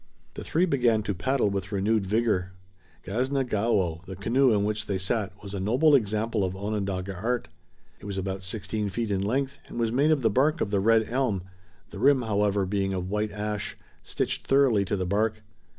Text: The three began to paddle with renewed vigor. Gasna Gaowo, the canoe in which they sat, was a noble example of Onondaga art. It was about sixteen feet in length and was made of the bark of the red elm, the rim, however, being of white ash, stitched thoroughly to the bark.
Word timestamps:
The 0.33 0.43
three 0.43 0.65
began 0.65 1.03
to 1.03 1.13
paddle 1.13 1.51
with 1.51 1.71
renewed 1.71 2.07
vigor. 2.07 2.53
Gasna 3.03 3.43
Gaowo, 3.43 4.03
the 4.07 4.15
canoe 4.15 4.51
in 4.51 4.63
which 4.63 4.87
they 4.87 4.97
sat, 4.97 5.31
was 5.43 5.53
a 5.53 5.59
noble 5.59 5.93
example 5.93 6.43
of 6.43 6.55
Onondaga 6.57 7.13
art. 7.13 7.49
It 7.99 8.05
was 8.05 8.17
about 8.17 8.41
sixteen 8.41 8.89
feet 8.89 9.11
in 9.11 9.21
length 9.21 9.59
and 9.67 9.79
was 9.79 9.91
made 9.91 10.09
of 10.09 10.23
the 10.23 10.31
bark 10.31 10.59
of 10.59 10.71
the 10.71 10.79
red 10.79 11.07
elm, 11.07 11.43
the 11.91 11.99
rim, 11.99 12.23
however, 12.23 12.65
being 12.65 12.95
of 12.95 13.11
white 13.11 13.31
ash, 13.31 13.77
stitched 14.01 14.47
thoroughly 14.47 14.85
to 14.85 14.95
the 14.95 15.05
bark. 15.05 15.43